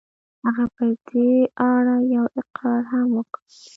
[0.43, 1.31] هغه په دې
[1.71, 3.41] اړه يو اقرار هم وکړ.